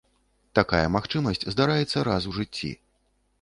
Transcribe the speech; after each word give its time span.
Такая 0.59 0.87
магчымасць 0.95 1.45
здараецца 1.57 2.05
раз 2.09 2.23
у 2.33 2.35
жыцці. 2.39 2.73